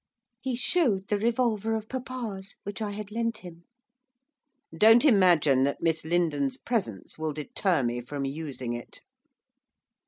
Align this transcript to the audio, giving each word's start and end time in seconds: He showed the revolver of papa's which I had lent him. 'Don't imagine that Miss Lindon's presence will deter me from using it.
He 0.39 0.55
showed 0.55 1.09
the 1.09 1.17
revolver 1.19 1.75
of 1.75 1.87
papa's 1.87 2.55
which 2.63 2.81
I 2.81 2.89
had 2.89 3.11
lent 3.11 3.37
him. 3.45 3.65
'Don't 4.75 5.05
imagine 5.05 5.63
that 5.65 5.83
Miss 5.83 6.03
Lindon's 6.03 6.57
presence 6.57 7.19
will 7.19 7.33
deter 7.33 7.83
me 7.83 8.01
from 8.01 8.25
using 8.25 8.73
it. 8.73 9.01